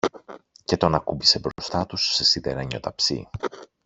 [0.65, 3.29] και τον ακούμπησε μπροστά τους, σε σιδερένιο ταψί.